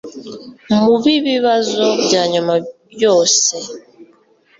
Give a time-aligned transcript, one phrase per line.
[0.75, 2.53] mu bibibazo byanyuma
[3.03, 3.55] yose